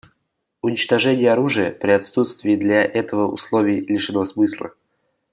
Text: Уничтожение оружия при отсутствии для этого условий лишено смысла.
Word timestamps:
Уничтожение 0.63 1.31
оружия 1.31 1.69
при 1.71 1.91
отсутствии 1.91 2.55
для 2.55 2.83
этого 2.83 3.27
условий 3.31 3.81
лишено 3.81 4.25
смысла. 4.25 4.73